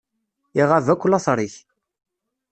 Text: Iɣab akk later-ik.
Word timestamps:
Iɣab 0.61 0.87
akk 0.93 1.03
later-ik. 1.11 1.55